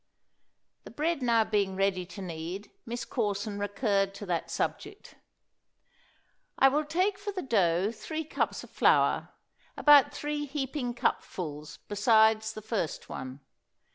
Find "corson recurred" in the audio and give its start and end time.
3.05-4.15